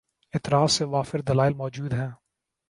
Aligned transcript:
اطراف 0.33 0.71
سے 0.71 0.83
وافر 0.83 1.21
دلائل 1.21 1.53
مو 1.53 1.69
جود 1.69 1.93
ہیں۔ 1.93 2.11